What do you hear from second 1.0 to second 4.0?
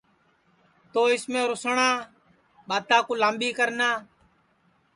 اُس میں روسٹؔا ٻاتا کُو لامٻی کرنا